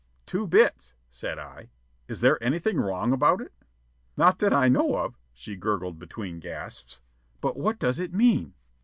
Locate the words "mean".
8.11-8.55